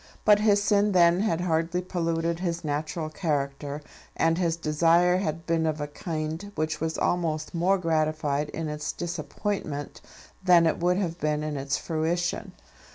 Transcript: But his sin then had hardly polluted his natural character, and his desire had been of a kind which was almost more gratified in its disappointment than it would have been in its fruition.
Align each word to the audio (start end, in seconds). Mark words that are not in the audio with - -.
But 0.25 0.39
his 0.39 0.63
sin 0.63 0.93
then 0.93 1.19
had 1.19 1.41
hardly 1.41 1.79
polluted 1.79 2.39
his 2.39 2.63
natural 2.63 3.07
character, 3.11 3.83
and 4.17 4.35
his 4.35 4.55
desire 4.57 5.17
had 5.17 5.45
been 5.45 5.67
of 5.67 5.79
a 5.79 5.85
kind 5.85 6.51
which 6.55 6.81
was 6.81 6.97
almost 6.97 7.53
more 7.53 7.77
gratified 7.77 8.49
in 8.49 8.67
its 8.67 8.91
disappointment 8.93 10.01
than 10.43 10.65
it 10.65 10.79
would 10.79 10.97
have 10.97 11.19
been 11.19 11.43
in 11.43 11.55
its 11.55 11.77
fruition. 11.77 12.53